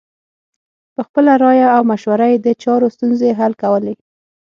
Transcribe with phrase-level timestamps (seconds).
[0.95, 3.93] په خپله رایه او مشوره یې د چارو ستونزې حل کولې.